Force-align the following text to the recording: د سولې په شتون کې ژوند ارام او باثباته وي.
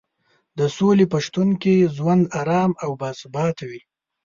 د 0.57 0.59
سولې 0.77 1.05
په 1.11 1.17
شتون 1.25 1.49
کې 1.61 1.89
ژوند 1.95 2.23
ارام 2.39 2.71
او 2.83 2.91
باثباته 3.01 3.63
وي. 3.69 3.81